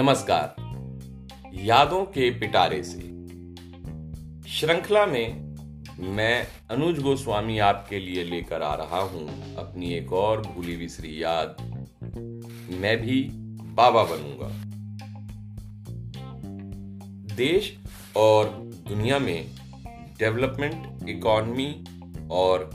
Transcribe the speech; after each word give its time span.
नमस्कार। 0.00 0.54
यादों 1.54 2.04
के 2.04 2.30
पिटारे 2.30 2.82
से। 2.82 3.00
श्रृंखला 4.50 5.06
में 5.06 5.56
मैं 5.98 6.46
अनुज 6.70 7.00
गोस्वामी 7.00 7.58
आपके 7.58 7.98
लिए 7.98 8.24
लेकर 8.24 8.62
आ 8.62 8.74
रहा 8.74 9.00
हूँ 9.00 9.54
अपनी 9.56 9.92
एक 9.92 10.12
और 10.12 10.42
भूली 10.42 10.76
बिसरी 10.76 11.22
याद। 11.22 11.56
मैं 12.70 12.96
भी 12.96 13.28
बाबा 13.74 14.02
बनूँगा। 14.02 14.48
देश 17.34 17.78
और 18.16 18.48
दुनिया 18.88 19.18
में 19.18 19.50
डेवलपमेंट, 20.18 21.08
इकोनॉमी 21.08 21.84
और 22.30 22.70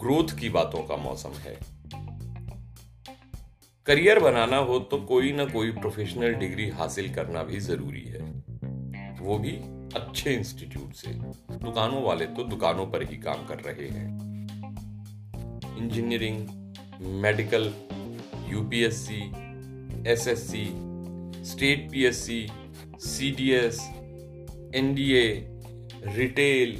ग्रोथ 0.00 0.38
की 0.38 0.48
बातों 0.48 0.82
का 0.82 0.96
मौसम 0.96 1.32
है। 1.32 1.69
करियर 3.86 4.18
बनाना 4.18 4.56
हो 4.56 4.78
तो 4.78 4.96
कोई 4.98 5.32
ना 5.32 5.44
कोई 5.44 5.70
प्रोफेशनल 5.72 6.34
डिग्री 6.34 6.68
हासिल 6.68 7.14
करना 7.14 7.42
भी 7.42 7.60
ज़रूरी 7.60 8.00
है। 8.00 8.20
वो 9.20 9.38
भी 9.38 9.52
अच्छे 9.96 10.34
इंस्टीट्यूट 10.34 10.92
से। 10.94 11.10
दुकानों 11.58 12.02
वाले 12.02 12.26
तो 12.26 12.44
दुकानों 12.44 12.86
पर 12.86 13.02
ही 13.02 13.16
काम 13.16 13.46
कर 13.46 13.58
रहे 13.58 13.88
हैं। 13.88 14.08
Engineering 15.78 16.46
medical 17.22 17.72
UPSC 18.48 19.22
SSC 20.10 20.64
state 21.44 21.90
PSC 21.90 22.46
CDS 22.98 23.80
NDA 24.74 25.26
retail 26.16 26.78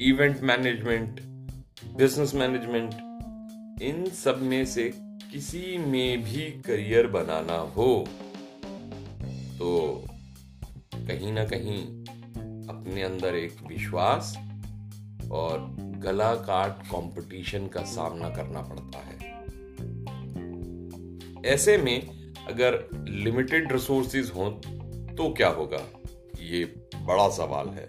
event 0.00 0.40
management 0.40 1.20
business 1.96 2.34
management 2.34 3.82
इन 3.82 4.04
सब 4.14 4.42
में 4.42 4.64
से 4.64 4.92
किसी 5.34 5.78
में 5.78 6.22
भी 6.24 6.42
करियर 6.62 7.06
बनाना 7.06 7.56
हो 7.76 8.06
तो 9.58 10.04
कहीं 10.94 11.32
ना 11.32 11.44
कहीं 11.44 11.78
अपने 12.68 13.02
अंदर 13.02 13.34
एक 13.34 13.56
विश्वास 13.66 14.36
और 15.32 15.66
गला 15.98 16.34
काट 16.34 16.86
कंपटीशन 16.86 17.66
का 17.66 17.82
सामना 17.84 18.28
करना 18.28 18.62
पड़ता 18.62 18.98
है। 18.98 19.16
ऐसे 21.44 21.76
में 21.78 22.32
अगर 22.46 22.88
लिमिटेड 23.08 23.72
रिसोर्सेज 23.72 24.32
हो 24.36 24.48
तो 25.18 25.32
क्या 25.34 25.48
होगा? 25.48 25.82
ये 26.40 26.64
बड़ा 26.96 27.28
सवाल 27.28 27.68
है। 27.68 27.88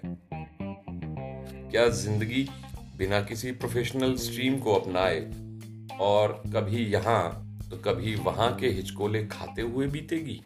क्या 1.71 1.87
ज़िंदगी 1.89 2.47
बिना 2.97 3.21
किसी 3.21 3.51
प्रोफेशनल 3.51 4.15
स्ट्रीम 4.15 4.59
को 4.59 4.73
अपनाए 4.73 5.44
और 5.99 6.41
कभी 6.53 6.85
यहाँ 6.85 7.41
तो 7.69 7.77
कभी 7.77 8.15
वहाँ 8.15 8.55
के 8.55 8.67
हिचकोले 8.67 9.23
खाते 9.25 9.61
हुए 9.61 9.87
बीतेगी। 9.87 10.41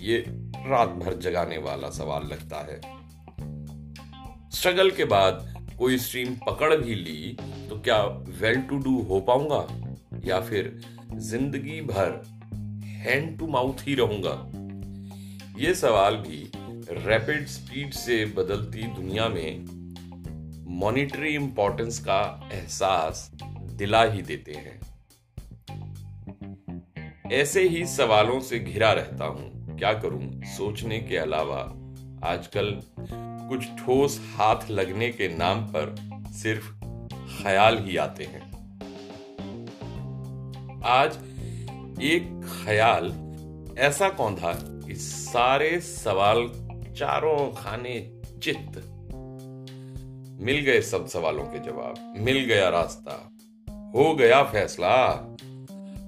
ये 0.00 0.18
रात 0.68 0.88
भर 0.88 1.14
जगाने 1.14 1.58
वाला 1.58 1.90
सवाल 1.90 2.26
लगता 2.26 2.60
है। 2.60 2.80
स्ट्रगल 4.50 4.90
के 4.90 5.04
बाद 5.04 5.68
कोई 5.78 5.98
स्ट्रीम 5.98 6.34
पकड़ 6.46 6.74
भी 6.76 6.94
ली 6.94 7.36
तो 7.68 7.80
क्या 7.80 8.02
वेल 8.40 8.60
टू 8.60 8.78
डू 8.78 9.00
हो 9.02 9.20
पाऊँगा? 9.20 9.66
या 10.24 10.40
फिर 10.40 10.80
ज़िंदगी 11.14 11.80
भर 11.80 12.22
हैंड 12.84 13.38
टू 13.38 13.46
माउथ 13.46 13.86
ही 13.88 13.94
रहूँगा? 13.94 14.36
ये 15.58 15.74
सवाल 15.74 16.16
भी 16.16 16.50
रैपिड 16.90 17.46
स्पीड 17.46 17.92
से 17.92 18.24
बदलती 18.26 18.82
दुनिया 18.82 19.28
में 19.28 19.64
मॉनिटरी 20.80 21.34
इंपॉर्टेंस 21.34 21.98
का 21.98 22.50
एहसास 22.52 23.30
दिला 23.74 24.04
ही 24.04 24.22
देते 24.22 24.52
हैं। 24.52 24.80
ऐसे 27.32 27.68
ही 27.68 27.86
सवालों 27.86 28.40
से 28.40 28.58
घिरा 28.58 28.92
रहता 28.92 29.24
हूँ। 29.24 29.78
क्या 29.78 29.92
करूँ? 29.92 30.42
सोचने 30.44 31.00
के 31.00 31.16
अलावा 31.16 31.60
आजकल 32.24 32.82
कुछ 33.48 33.64
ठोस 33.64 34.32
हाथ 34.34 34.70
लगने 34.70 35.10
के 35.10 35.28
नाम 35.28 35.60
पर 35.60 35.94
सिर्फ़ 36.32 36.84
ख्याल 37.42 37.78
ही 37.78 37.96
आते 37.96 38.24
हैं। 38.24 38.54
आज 40.84 41.16
एक 42.02 42.40
ख्याल, 42.64 43.14
ऐसा 43.78 44.08
कौन 44.08 44.36
था 44.36 44.52
कि 44.54 44.94
सारे 44.94 45.80
सवाल 45.80 46.50
चारों 46.96 47.52
खाने 47.52 48.20
चित्त। 48.42 48.90
मिल 50.40 50.60
गए 50.60 50.80
सब 50.80 51.06
सवालों 51.06 51.44
के 51.44 51.58
जवाब, 51.58 52.14
मिल 52.18 52.44
गया 52.44 52.68
रास्ता। 52.68 53.30
हो 53.94 54.14
गया 54.14 54.42
फैसला। 54.42 55.06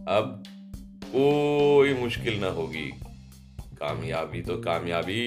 अब 0.09 0.43
कोई 1.05 1.95
मुश्किल 1.95 2.41
ना 2.41 2.47
होगी। 2.47 2.87
कामयाबी 3.61 4.43
तो 4.43 4.57
कामयाबी। 4.57 5.27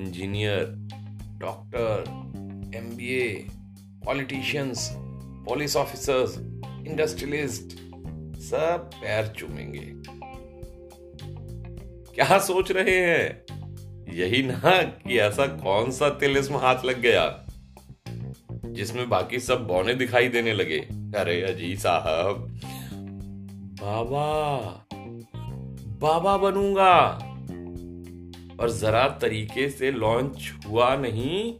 Engineer, 0.00 0.64
doctor 1.38 2.04
MBA 2.76 3.46
politicians, 4.04 4.90
police 5.48 5.76
officers, 5.76 6.38
industrialist, 6.86 7.76
सब 8.40 8.90
पैर 8.94 9.26
चूमेंगे। 9.26 9.92
क्या 12.14 12.38
सोच 12.38 12.72
रहे 12.72 12.98
हैं? 13.00 13.44
यही 14.14 14.42
ना 14.42 14.82
कि 14.82 15.18
ऐसा 15.18 15.46
कौन 15.46 15.90
सा 15.90 16.10
तिल 16.10 16.36
इसमें 16.36 16.58
हाथ 16.58 16.84
लग 16.84 17.00
गया, 17.00 17.46
जिसमें 18.64 19.08
बाकी 19.08 19.40
सब 19.40 19.66
बौने 19.66 19.94
दिखाई 19.94 20.28
देने 20.28 20.52
लगे। 20.52 20.88
अरे 21.14 21.40
अजी 21.42 21.76
साहब। 21.76 22.60
बाबा 23.80 24.26
बाबा 26.00 26.36
बनूँगा। 26.36 26.94
और 28.60 28.70
जरा 28.70 29.06
तरीके 29.08 29.68
से 29.70 29.90
लॉन्च 29.90 30.52
हुआ 30.66 30.94
नहीं 30.96 31.52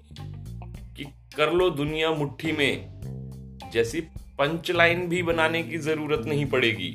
कि 0.97 1.05
कर 1.37 1.53
लो 1.53 1.71
दुनिया 1.71 2.11
मुट्ठी 2.11 2.53
में, 2.53 3.01
जैसी 3.73 4.01
पंच 4.39 4.71
लाइन 4.71 5.07
भी 5.09 5.23
बनाने 5.23 5.63
की 5.63 5.79
ज़रूरत 5.79 6.27
नहीं 6.27 6.47
पड़ेगी। 6.47 6.91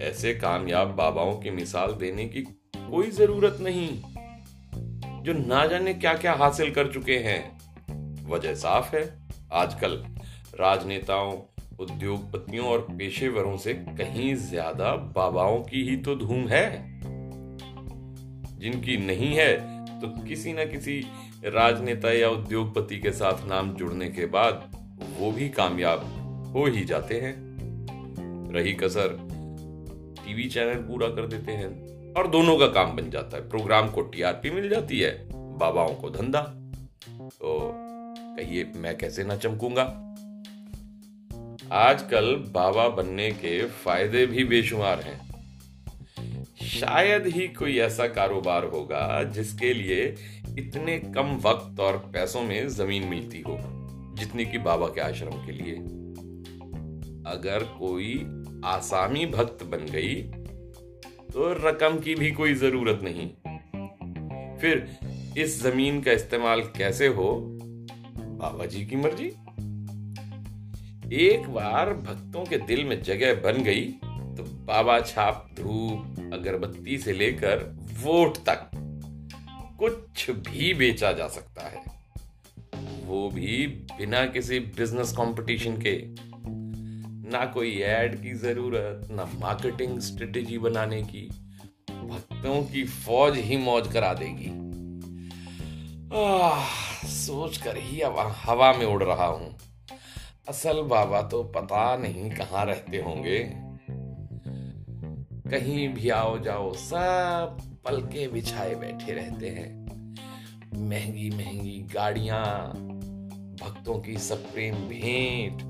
ऐसे 0.00 0.34
कामयाब 0.34 0.88
बाबाओं 0.88 1.34
की 1.34 1.50
मिसाल 1.50 1.92
देने 1.92 2.24
की 2.24 2.42
कोई 2.76 3.10
ज़रूरत 3.10 3.58
नहीं, 3.60 3.88
जो 5.22 5.32
ना 5.32 5.66
जाने 5.66 5.94
क्या 5.94 6.14
क्या 6.14 6.32
हासिल 6.32 6.70
कर 6.70 6.92
चुके 6.92 7.18
हैं। 7.18 7.40
वजह 8.28 8.54
साफ़ 8.54 8.96
है, 8.96 9.04
आजकल 9.52 10.02
राजनेताओं, 10.54 11.32
उद्योगपतियों 11.80 12.66
और 12.66 12.86
पेशेवरों 12.90 13.56
से 13.56 13.74
कहीं 13.74 14.34
ज़्यादा 14.34 14.94
बाबाओं 15.16 15.60
की 15.62 15.82
ही 15.82 15.96
तो 15.96 16.14
धूम 16.16 16.46
है। 16.48 16.68
जिनकी 18.58 18.96
नहीं 18.96 19.32
है 19.34 19.52
तो 20.00 20.08
किसी 20.24 20.52
ना 20.52 20.64
किसी 20.64 20.98
राजनेता 21.44 22.12
या 22.12 22.28
उद्योगपति 22.28 22.98
के 22.98 23.12
साथ 23.12 23.46
नाम 23.48 23.74
जुड़ने 23.74 24.08
के 24.08 24.26
बाद 24.26 24.70
वो 25.18 25.30
भी 25.32 25.48
कामयाब 25.48 26.04
हो 26.54 26.66
ही 26.66 26.84
जाते 26.84 27.20
हैं। 27.20 27.34
रही 28.52 28.72
कसर, 28.72 29.16
टीवी 30.16 30.48
चैनल 30.48 30.82
पूरा 30.82 31.08
कर 31.08 31.26
देते 31.26 31.52
हैं 31.52 32.14
और 32.14 32.26
दोनों 32.26 32.58
का 32.58 32.66
काम 32.66 32.96
बन 32.96 33.10
जाता 33.10 33.36
है। 33.36 33.48
प्रोग्राम 33.48 33.88
को 33.88 34.02
टीआरपी 34.02 34.50
मिल 34.50 34.68
जाती 34.68 35.00
है, 35.00 35.12
बाबाओं 35.58 35.94
को 35.94 36.10
धंधा। 36.10 36.40
तो 36.40 37.72
कहिए, 38.36 38.64
मैं 38.76 38.96
कैसे 38.98 39.24
ना 39.24 39.36
चमकूँगा? 39.36 39.84
आजकल 41.72 42.34
बाबा 42.50 42.88
बनने 42.88 43.30
के 43.32 43.60
फ़ायदे 43.66 44.24
भी 44.26 44.44
बेशुमार 44.44 45.00
हैं। 45.00 45.18
शायद 46.62 47.26
ही 47.26 47.46
कोई 47.48 47.76
ऐसा 47.78 48.06
कारोबार 48.08 48.64
होगा 48.64 49.22
जिसके 49.24 49.72
लिए 49.74 50.02
इतने 50.58 50.98
कम 51.14 51.36
वक्त 51.44 51.80
और 51.80 51.96
पैसों 52.14 52.42
में 52.42 52.68
ज़मीन 52.68 53.04
मिलती 53.04 53.40
हो, 53.40 53.58
जितनी 54.18 54.46
कि 54.46 54.58
बाबा 54.58 54.86
के 54.86 55.00
आश्रम 55.00 55.44
के 55.46 55.52
लिए। 55.52 55.74
अगर 57.26 57.64
कोई 57.78 58.14
आसामी 58.64 59.26
भक्त 59.26 59.64
बन 59.64 59.86
गई 59.90 60.14
तो 61.32 61.52
रकम 61.60 61.98
की 61.98 62.14
भी 62.14 62.30
कोई 62.30 62.54
ज़रूरत 62.54 63.00
नहीं। 63.02 63.28
फिर 64.58 64.98
इस 65.38 65.62
ज़मीन 65.62 66.00
का 66.00 66.12
इस्तेमाल 66.12 66.60
कैसे 66.76 67.06
हो? 67.08 67.30
बाबा 67.40 68.66
जी 68.66 68.84
की 68.86 68.96
मर्ज़ी। 68.96 69.32
एक 71.12 71.48
बार 71.48 71.92
भक्तों 71.92 72.44
के 72.44 72.56
दिल 72.56 72.84
में 72.84 73.02
जगह 73.02 73.34
बन 73.34 73.62
गई 73.62 73.84
तो 74.36 74.42
बाबा 74.66 74.98
छाप 75.00 75.48
धूप 75.56 76.32
अगरबत्ती 76.34 76.98
से 76.98 77.12
लेकर 77.12 77.64
वोट 78.02 78.36
तक। 78.48 78.70
कुछ 79.78 80.30
भी 80.30 80.72
बेचा 80.74 81.12
जा 81.12 81.26
सकता 81.28 81.68
है। 81.68 81.82
वो 83.06 83.28
भी 83.30 83.66
बिना 83.66 84.24
किसी 84.26 84.58
बिज़नेस 84.58 85.12
कंपटीशन 85.12 85.76
के। 85.76 85.96
ना 87.30 87.44
कोई 87.44 87.76
ऐड 87.78 88.14
की 88.22 88.34
ज़रूरत 88.34 89.08
ना 89.10 89.24
मार्केटिंग 89.40 89.98
स्ट्रेटेजी 90.00 90.58
बनाने 90.58 91.02
की। 91.02 91.26
भक्तों 91.90 92.62
की 92.62 92.84
फौज 92.84 93.38
ही 93.38 93.56
मौज 93.56 93.92
करा 93.92 94.12
देगी। 94.14 94.50
आ, 96.14 96.64
सोच 97.06 97.56
कर 97.56 97.76
ही 97.76 98.00
हवा 98.44 98.72
में 98.72 98.86
उड़ 98.86 99.02
रहा 99.02 99.26
हूँ। 99.26 99.56
असल 100.50 100.80
बाबा 100.82 101.22
तो 101.22 101.42
पता 101.44 101.96
नहीं 101.96 102.30
कहाँ 102.30 102.64
रहते 102.66 102.96
होंगे। 102.96 103.38
कहीं 105.50 105.88
भी 105.88 106.08
आओ 106.08 106.38
जाओ, 106.38 106.72
सब 106.72 107.58
पलके 107.84 108.28
बिछाए 108.28 108.74
बैठे 108.74 109.12
रहते 109.12 109.48
हैं। 109.48 109.68
महँगी 110.88 111.30
महँगी 111.30 111.78
गाड़ियाँ, 111.94 112.72
भक्तों 113.62 113.98
की 114.00 114.16
सप्रेम 114.18 114.74
भेंट, 114.74 115.62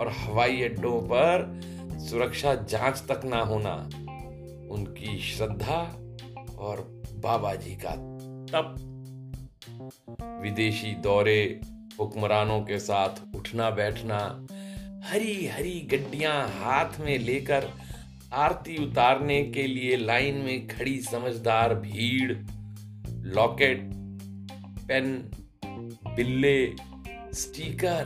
और 0.00 0.08
हवाई 0.08 0.62
अड्डों 0.62 1.00
पर 1.02 1.60
सुरक्षा 1.98 2.54
जाँच 2.54 3.04
तक 3.10 3.24
ना 3.24 3.40
होना, 3.40 3.74
उनकी 4.74 5.18
श्रद्धा 5.18 5.80
और 6.58 7.02
बाबा 7.14 7.54
जी 7.54 7.76
का 7.76 7.94
तप। 8.50 8.76
विदेशी 10.42 10.94
दौरे 10.94 11.60
हुक्मरानों 12.00 12.60
के 12.60 12.78
साथ 12.78 13.36
उठना 13.36 13.70
बैठना, 13.70 14.18
हरी 15.04 15.46
हरी 15.46 15.80
गड्डियाँ 15.90 16.36
हाथ 16.54 16.98
में 17.00 17.18
लेकर 17.18 17.68
आरती 18.34 18.76
उतारने 18.84 19.42
के 19.44 19.66
लिए 19.66 19.96
लाइन 19.96 20.36
में 20.36 20.66
खड़ी 20.68 21.00
समझदार 21.02 21.74
भीड़, 21.74 22.32
लॉकेट, 23.34 23.88
पेन, 24.88 25.12
बिल्ले, 26.16 26.74
स्टीकर 27.34 28.04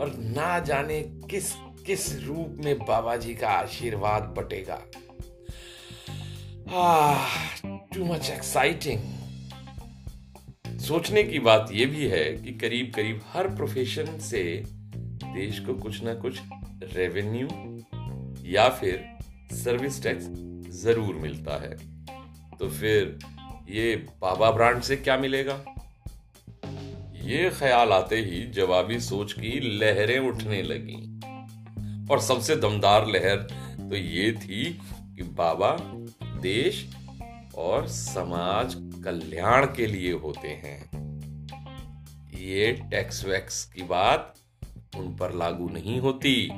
और 0.00 0.14
ना 0.18 0.58
जाने 0.60 1.00
किस 1.30 1.52
किस 1.86 2.04
रूप 2.24 2.56
में 2.64 2.78
बाबा 2.78 3.16
जी 3.16 3.34
का 3.34 3.48
आशीर्वाद 3.48 4.22
बटेगा। 4.38 4.80
टू 7.94 8.04
मच 8.04 8.30
एक्साइटिंग 8.30 9.00
सोचने 10.86 11.22
की 11.24 11.38
बात 11.38 11.68
यह 11.72 11.86
भी 11.86 12.06
है 12.06 12.24
कि 12.32 12.52
करीब 12.52 12.92
करीब 12.94 13.20
हर 13.32 13.46
प्रोफेशन 13.48 14.18
से 14.18 14.42
देश 15.24 15.58
को 15.60 15.74
कुछ 15.74 16.02
ना 16.02 16.14
कुछ 16.14 16.38
रेवेन्यू 16.94 17.46
या 18.50 18.68
फिर 18.68 19.04
सर्विस 19.52 20.02
टैक्स 20.02 20.26
ज़रूर 20.82 21.14
मिलता 21.14 21.56
है। 21.62 21.70
तो 22.58 22.68
फिर 22.68 23.18
ये 23.70 23.96
बाबा 24.20 24.50
ब्रांड 24.50 24.82
से 24.82 24.96
क्या 24.96 25.16
मिलेगा? 25.16 25.58
ये 27.22 27.50
ख्याल 27.50 27.92
आते 27.92 28.16
ही 28.16 28.42
जवाबी 28.52 29.00
सोच 29.00 29.32
की 29.32 29.78
लहरें 29.78 30.18
उठने 30.18 30.62
लगी। 30.62 31.02
और 32.10 32.20
सबसे 32.20 32.56
दमदार 32.56 33.06
लहर 33.06 33.36
तो 33.80 33.96
ये 33.96 34.32
थी 34.32 34.64
कि 35.16 35.22
बाबा 35.22 35.76
देश 36.40 36.86
और 37.56 37.86
समाज 37.88 38.76
कल्याण 39.06 39.66
के 39.66 39.86
लिए 39.86 40.12
होते 40.12 40.48
हैं। 40.48 40.78
ये 42.38 42.72
टैक्स 42.72 43.24
वैक्स 43.24 43.64
की 43.64 43.82
बात 43.82 44.34
उन 44.96 45.16
पर 45.16 45.34
लागू 45.34 45.68
नहीं 45.68 46.00
होती। 46.00 46.48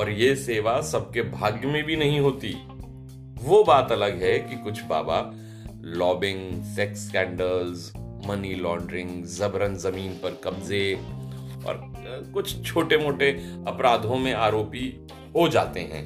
और 0.00 0.10
ये 0.10 0.36
सेवा 0.36 0.80
सबके 0.80 1.22
भाग्य 1.22 1.68
में 1.68 1.84
भी 1.84 1.96
नहीं 1.96 2.20
होती। 2.20 2.52
वो 3.44 3.64
बात 3.64 3.92
अलग 3.92 4.22
है 4.22 4.38
कि 4.38 4.56
कुछ 4.56 4.82
बाबा 4.82 5.32
lobbying 5.80 6.64
sex 6.64 7.08
scandals 7.08 7.92
money 8.26 8.54
laundering 8.54 9.24
जबरन 9.24 9.76
ज़मीन 9.76 10.12
पर 10.12 10.40
कब्जे 10.44 10.94
और 11.66 11.80
कुछ 12.34 12.66
छोटे 12.66 12.96
मोटे 12.96 13.30
अपराधों 13.68 14.18
में 14.18 14.32
आरोपी 14.32 15.06
हो 15.36 15.48
जाते 15.48 15.80
हैं। 15.80 16.04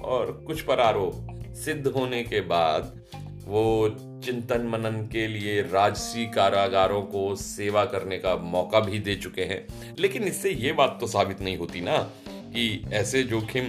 और 0.00 0.32
कुछ 0.46 0.60
पर 0.60 0.80
आरोप 0.80 1.26
सिद्ध 1.54 1.86
होने 1.86 2.22
के 2.22 2.40
बाद 2.40 3.00
वो 3.44 3.88
चिंतन 4.24 4.66
मनन 4.66 5.06
के 5.12 5.26
लिए 5.26 5.60
राजसी 5.62 6.26
कारागारों 6.26 7.02
को 7.02 7.34
सेवा 7.36 7.84
करने 7.84 8.18
का 8.18 8.36
मौका 8.36 8.80
भी 8.80 8.98
दे 8.98 9.14
चुके 9.16 9.42
हैं। 9.42 9.94
लेकिन 9.98 10.24
इससे 10.24 10.50
ये 10.50 10.72
बात 10.72 10.98
तो 11.00 11.06
साबित 11.06 11.40
नहीं 11.40 11.56
होती 11.56 11.80
ना 11.80 11.96
कि 12.26 12.82
ऐसे 12.92 13.22
जोखिम 13.22 13.68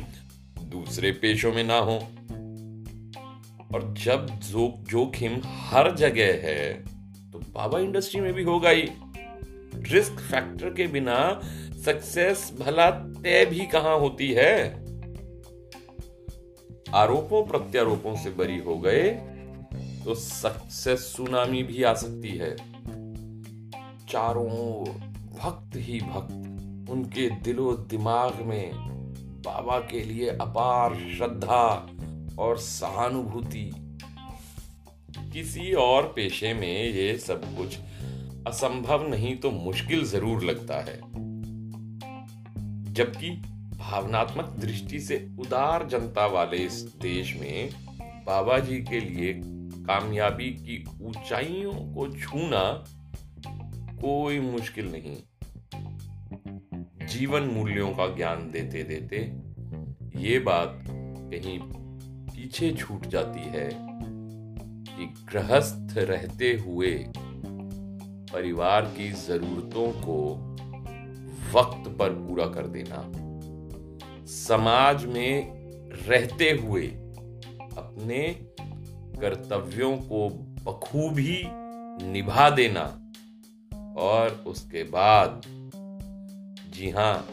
दूसरे 0.63 1.12
पेशों 1.12 1.53
में 1.53 1.63
ना 1.63 1.77
हो। 1.77 1.95
और 3.74 3.94
जब 3.98 4.27
जो 4.27 4.74
जोखिम 4.89 5.39
हर 5.45 5.95
जगह 5.95 6.39
है 6.44 6.74
तो 7.31 7.39
बाबा 7.39 7.80
इंडस्ट्री 7.80 8.21
में 8.21 8.33
भी 8.33 8.44
होगा 8.44 8.69
ही 8.69 8.88
रिस्क 9.92 10.13
फैक्टर 10.13 10.69
के 10.69 10.88
बिना 10.88 11.42
सक्सेस 11.86 12.51
भला 12.59 12.89
तय 12.89 13.45
भी 13.45 13.65
कहाँ 13.65 13.98
होती 14.00 14.31
है? 14.31 14.81
आरोपों 16.94 17.44
प्रत्यारोपों 17.44 18.15
से 18.15 18.30
बरी 18.30 18.57
हो 18.57 18.77
गए 18.77 19.09
तो 20.06 20.15
सक्सेस 20.15 21.00
सुनामी 21.00 21.63
भी 21.63 21.83
आ 21.83 21.94
सकती 21.94 22.30
है। 22.30 22.56
चारों 24.09 24.86
भक्त 25.39 25.75
ही 25.75 26.00
भक्त, 26.00 26.89
उनके 26.92 27.30
दिलो 27.30 27.74
दिमाग 27.74 28.42
में 28.42 28.71
बाबा 29.45 29.80
के 29.80 30.03
लिए 30.03 30.30
अपार 30.30 30.95
श्रद्धा 31.18 31.89
और 32.39 32.57
सहानुभूति। 32.57 33.71
किसी 35.33 35.74
और 35.74 36.03
पेशे 36.15 36.53
में 36.53 36.89
ये 36.89 37.18
सब 37.18 37.57
कुछ 37.57 37.77
असंभव 38.48 39.07
नहीं 39.07 39.36
तो 39.38 39.51
मुश्किल 39.51 40.06
ज़रूर 40.06 40.44
लगता 40.44 40.75
है। 40.81 41.00
जबकि 42.94 43.30
भावनात्मक 43.77 44.56
दृष्टि 44.59 45.00
से 45.00 45.30
उदार 45.39 45.88
जनता 45.88 46.25
वाले 46.25 46.57
इस 46.57 46.81
देश 47.01 47.36
में 47.36 47.69
बाबा 48.25 48.59
जी 48.59 48.77
के 48.77 49.00
लिए 49.00 49.33
कामयाबी 49.81 50.50
की 50.51 50.83
ऊंचाइयों 51.01 51.74
को 51.94 52.07
छूना 52.18 52.63
कोई 54.01 54.39
मुश्किल 54.39 54.92
नहीं। 54.92 55.18
जीवन 57.07 57.44
मूल्यों 57.44 57.89
का 57.92 58.07
ज्ञान 58.16 58.50
देते 58.51 58.83
देते 58.83 59.18
ये 60.22 60.39
बात 60.39 60.83
कहीं 60.88 61.60
पीछे 62.28 62.72
छूट 62.72 63.06
जाती 63.06 63.44
है 63.50 63.69
कि 64.88 65.06
गृहस्थ 65.31 65.98
रहते 65.98 66.54
हुए 66.66 66.92
परिवार 68.34 68.86
की 68.98 69.12
जरूरतों 69.12 69.92
को 70.01 70.18
वक्त 71.54 71.89
पर 72.00 72.10
पूरा 72.10 72.45
कर 72.45 72.68
देना, 72.68 73.01
समाज 74.27 75.06
में 75.06 75.62
रहते 76.07 76.50
हुए 76.51 76.88
अपने 77.77 78.19
कर्तव्यों 79.21 79.97
को 79.97 80.29
बखूबी 80.65 81.41
निभा 82.12 82.50
देना 82.50 82.83
और 84.01 84.44
उसके 84.47 84.83
बाद, 84.83 85.41
जी 86.75 86.89
हाँ, 86.89 87.27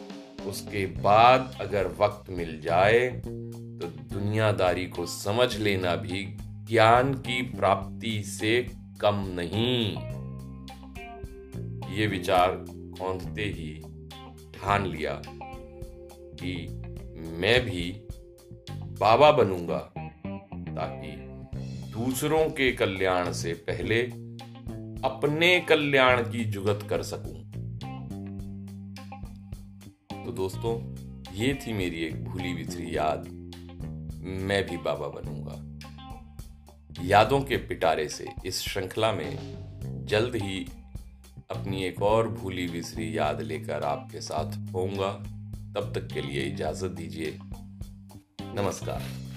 उसके 0.47 0.87
बाद 0.87 1.57
अगर 1.61 1.87
वक्त 2.01 2.31
मिल 2.31 2.61
जाए 2.61 3.09
तो 3.25 3.87
दुनियादारी 4.15 4.87
को 4.87 5.07
समझ 5.07 5.57
लेना 5.57 5.95
भी 5.97 6.25
ज्ञान 6.69 7.15
की 7.15 7.43
प्राप्ति 7.43 8.23
से 8.23 8.63
कम 9.01 9.25
नहीं। 9.39 9.97
ये 11.97 12.07
विचार 12.07 12.65
कौंधते 12.71 13.45
ही 13.45 13.73
ठान 14.55 14.87
लिया 14.87 15.21
कि 16.41 16.55
मैं 17.39 17.61
भी 17.61 17.91
बाबा 19.01 19.31
बनूँगा 19.33 19.79
ताकि 19.87 21.28
दूसरों 21.99 22.51
के 22.51 22.73
कल्याण 22.73 23.33
से 23.33 23.53
पहले 23.53 24.03
अपने 25.09 25.61
कल्याण 25.61 26.23
की 26.23 26.45
जुगत 26.45 26.87
कर 26.91 27.03
सकूँ। 27.03 27.45
तो 30.25 30.33
दोस्तों, 30.33 30.95
ये 31.35 31.55
थी 31.55 31.73
मेरी 31.73 31.97
एक 31.97 32.25
भूली 32.25 32.55
बिछड़ी 32.55 32.97
याद। 32.97 33.29
मैं 34.25 34.67
भी 34.67 34.77
बाबा 34.77 35.09
बनूँगा। 35.09 35.79
यादों 37.05 37.41
के 37.41 37.57
पिटारे 37.57 38.09
से 38.09 38.27
इस 38.47 38.61
श्रृंखला 38.61 39.13
में 39.13 39.39
जल्द 40.07 40.37
ही 40.37 40.69
अपनी 41.51 41.85
एक 41.85 42.03
और 42.03 42.29
भूली 42.29 42.69
बिसरी 42.69 43.19
याद 43.19 43.43
लेकर 43.43 43.83
आपके 43.83 44.21
साथ 44.21 44.73
होऊँगा। 44.73 45.13
तब 45.75 45.93
तक 45.95 46.09
के 46.15 46.23
लिए 46.23 46.43
इजाज़त 46.43 46.91
दीजिए। 46.91 47.39
नमस्कार। 48.43 49.28